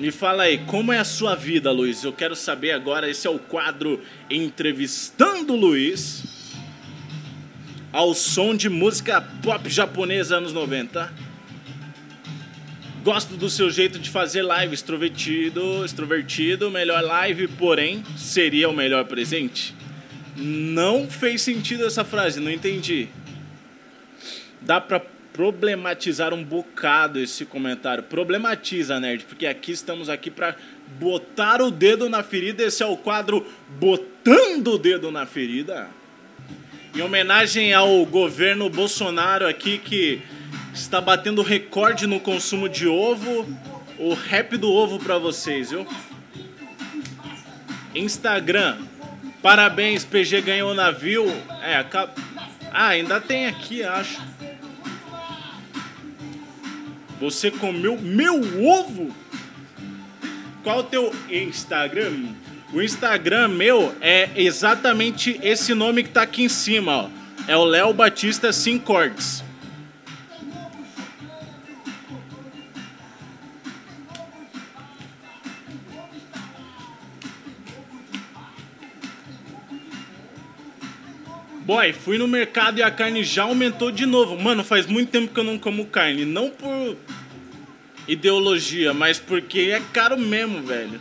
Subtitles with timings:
[0.00, 2.02] Me fala aí, como é a sua vida, Luiz?
[2.02, 3.10] Eu quero saber agora.
[3.10, 6.54] Esse é o quadro Entrevistando Luiz.
[7.92, 11.12] Ao som de música pop japonesa anos 90.
[13.04, 19.04] Gosto do seu jeito de fazer live, extrovertido, extrovertido, melhor live, porém, seria o melhor
[19.04, 19.74] presente?
[20.34, 23.08] Não fez sentido essa frase, não entendi.
[24.62, 25.02] Dá pra
[25.40, 28.02] problematizar um bocado esse comentário.
[28.02, 30.54] Problematiza, nerd, porque aqui estamos aqui para
[30.98, 32.62] botar o dedo na ferida.
[32.62, 33.46] Esse é o quadro
[33.78, 35.88] Botando o Dedo na Ferida.
[36.94, 40.20] Em homenagem ao governo Bolsonaro aqui que
[40.74, 43.48] está batendo recorde no consumo de ovo.
[43.98, 45.86] O rap do ovo para vocês, viu?
[47.94, 48.76] Instagram.
[49.40, 51.26] Parabéns, PG ganhou o navio.
[51.62, 51.82] É.
[52.70, 54.20] Ah, ainda tem aqui, acho.
[57.20, 59.14] Você comeu meu ovo?
[60.62, 62.30] Qual o teu Instagram?
[62.72, 67.10] O Instagram meu é exatamente esse nome que tá aqui em cima, ó.
[67.46, 68.50] É o Léo Batista
[68.82, 69.44] Cortes.
[81.64, 84.40] Boy, fui no mercado e a carne já aumentou de novo.
[84.40, 86.24] Mano, faz muito tempo que eu não como carne.
[86.24, 86.96] Não por
[88.08, 91.00] ideologia, mas porque é caro mesmo, velho.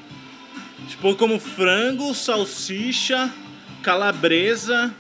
[0.88, 3.32] Tipo, como frango, salsicha,
[3.82, 4.94] calabresa.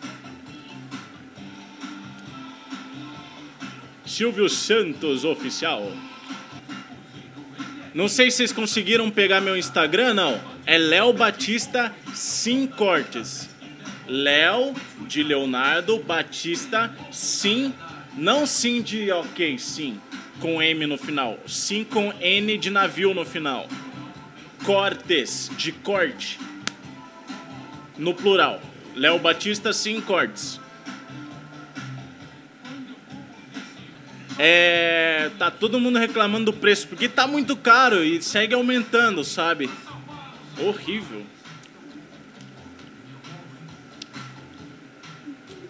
[4.05, 5.91] Silvio Santos Oficial.
[7.93, 10.39] Não sei se vocês conseguiram pegar meu Instagram, não.
[10.65, 13.49] É Léo Batista Sim Cortes.
[14.09, 14.73] Léo
[15.07, 17.73] de Leonardo Batista Sim,
[18.17, 20.01] não sim de ok, sim,
[20.39, 23.67] com M no final, sim com N de navio no final.
[24.65, 26.39] Cortes, de corte,
[27.97, 28.59] no plural.
[28.95, 30.59] Léo Batista Sim Cortes.
[34.37, 39.69] É, tá todo mundo reclamando do preço porque tá muito caro e segue aumentando, sabe?
[40.57, 41.25] Horrível.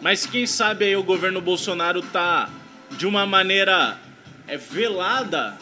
[0.02, 2.50] Mas quem sabe aí o governo Bolsonaro tá
[2.92, 3.98] de uma maneira
[4.48, 5.58] é, velada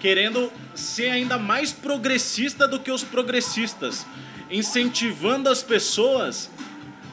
[0.00, 4.06] querendo ser ainda mais progressista do que os progressistas,
[4.50, 6.50] incentivando as pessoas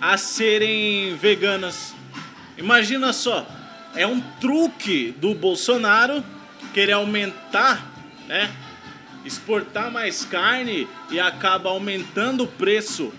[0.01, 1.93] a serem veganas.
[2.57, 3.47] Imagina só,
[3.95, 6.23] é um truque do Bolsonaro
[6.73, 7.85] querer aumentar,
[8.27, 8.51] né?
[9.25, 13.13] Exportar mais carne e acaba aumentando o preço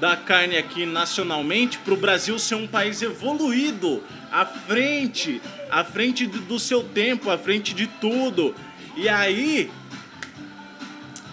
[0.00, 6.26] da carne aqui nacionalmente para o Brasil ser um país evoluído, à frente, à frente
[6.26, 8.54] do seu tempo, à frente de tudo.
[8.96, 9.70] E aí,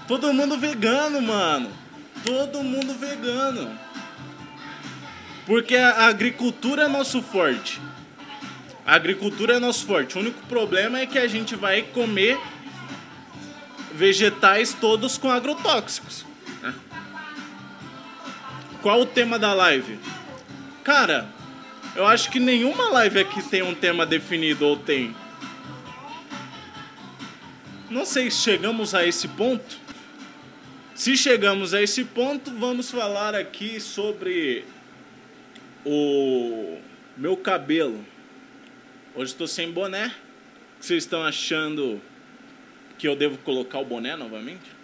[0.07, 1.71] todo mundo vegano, mano.
[2.23, 3.71] Todo mundo vegano.
[5.45, 7.79] Porque a agricultura é nosso forte.
[8.85, 10.17] A agricultura é nosso forte.
[10.17, 12.39] O único problema é que a gente vai comer
[13.93, 16.25] vegetais todos com agrotóxicos.
[18.85, 19.97] Qual o tema da live?
[20.83, 21.27] Cara,
[21.95, 25.15] eu acho que nenhuma live aqui tem um tema definido ou tem.
[27.89, 29.79] Não sei se chegamos a esse ponto.
[30.93, 34.63] Se chegamos a esse ponto, vamos falar aqui sobre
[35.83, 36.77] o
[37.17, 38.05] meu cabelo.
[39.15, 40.13] Hoje estou sem boné.
[40.79, 41.99] Vocês estão achando
[42.99, 44.74] que eu devo colocar o boné novamente?